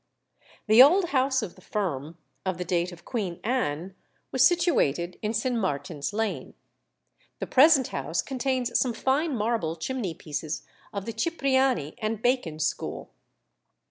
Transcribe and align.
The 0.65 0.81
old 0.81 1.09
house 1.09 1.43
of 1.43 1.53
the 1.53 1.61
firm, 1.61 2.17
of 2.43 2.57
the 2.57 2.65
date 2.65 2.91
of 2.91 3.05
Queen 3.05 3.39
Anne, 3.43 3.93
was 4.31 4.43
situated 4.43 5.19
in 5.21 5.31
St. 5.31 5.53
Martin's 5.55 6.11
Lane. 6.11 6.55
The 7.37 7.45
present 7.45 7.89
house 7.89 8.23
contains 8.23 8.79
some 8.79 8.93
fine 8.95 9.35
marble 9.35 9.75
chimney 9.75 10.15
pieces 10.15 10.65
of 10.91 11.05
the 11.05 11.13
Cipriani 11.13 11.93
and 11.99 12.19
Bacon 12.19 12.57
school. 12.57 13.11